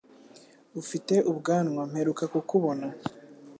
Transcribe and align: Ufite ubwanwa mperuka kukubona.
Ufite 0.81 1.15
ubwanwa 1.31 1.81
mperuka 1.91 2.23
kukubona. 2.33 2.87